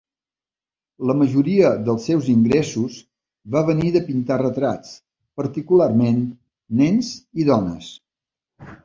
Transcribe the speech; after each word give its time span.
La 1.09 1.15
majoria 1.17 1.67
dels 1.89 2.07
seus 2.09 2.29
ingressos 2.35 2.95
va 3.55 3.63
venir 3.67 3.91
de 3.97 4.01
pintar 4.07 4.39
retrats, 4.43 4.95
particularment 5.43 6.25
nens 6.81 7.13
i 7.45 7.47
dones. 7.53 7.93